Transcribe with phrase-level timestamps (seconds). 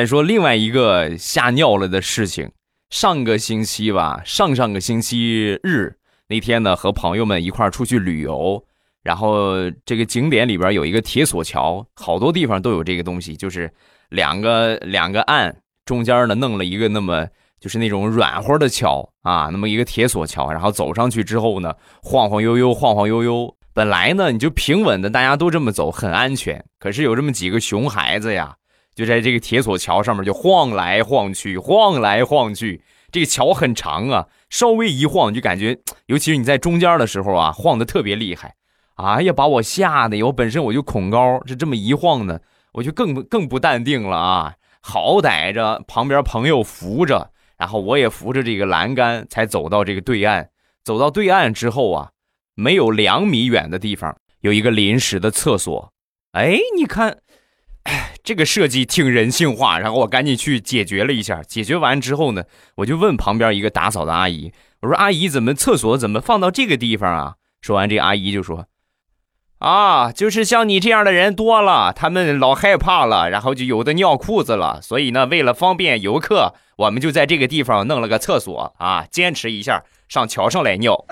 [0.00, 2.50] 再说另外一个吓尿了的事情，
[2.88, 5.94] 上个星期吧，上上个星期日
[6.26, 8.64] 那天呢，和朋友们一块儿出去旅游，
[9.02, 13.70] 然后这个景点里边有一个铁索桥，好多地方都有这个东西，就是
[14.08, 17.26] 两个两个岸中间呢弄了一个那么
[17.60, 23.54] 就是那种软和的桥啊，那么一个铁索桥，然后走上去之后呢，晃晃悠悠，晃晃悠悠。
[23.74, 26.64] 本来呢，你就平稳的，大家都这么走，很安全。
[26.78, 28.56] 可是有这么几个熊孩子呀，
[29.00, 32.84] 就在这个铁索桥上面就晃来晃去，晃来晃去。
[33.10, 38.54] 这个桥很长啊，稍微一晃就感觉，尤其是你在中间的时候啊，晃的特别厉害。
[38.96, 42.38] 哎呀，把我吓得，我本身我就恐高，这这么一晃呢，
[42.74, 44.54] 我就更更不淡定了啊。
[44.82, 50.50] 好歹着旁边朋友扶着，然后我也扶着这个栏杆，才走到这个对岸。
[50.84, 52.10] 走到对岸之后啊。
[52.56, 55.94] 没有两米远的地方有一个临时的厕所，
[56.32, 57.16] 哎，你看，
[57.84, 59.78] 哎，这个设计挺人性化。
[59.78, 62.44] 然后我赶紧去解决了一下，解决完之后呢，
[62.76, 68.66] 我就问旁边一个打扫的阿姨，我说：“阿姨，怎么厕所怎么放到这个地方啊？”说完，这阿姨就说
[69.58, 81.04] ：“啊，就是像你这样的人多了，他们老害怕了，然后就有的尿裤子了，所以呢，为了方便游客，我们就在这个地方弄了个厕所啊，坚持一下，上桥上来尿。”